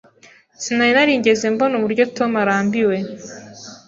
Sinari 0.61 0.91
narigeze 0.95 1.45
mbona 1.53 1.73
uburyo 1.79 2.03
Tom 2.17 2.31
arambiwe. 2.43 2.97